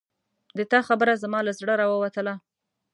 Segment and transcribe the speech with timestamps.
[0.57, 2.33] د تا خبره زما له زړه راووتله